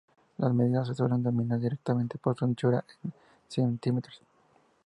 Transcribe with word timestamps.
Las 0.39 0.51
medidas 0.51 0.87
se 0.87 0.95
suelen 0.95 1.21
denominar 1.21 1.59
directamente 1.59 2.17
por 2.17 2.35
su 2.35 2.43
anchura 2.45 2.83
en 3.47 3.77
cm. 3.79 4.01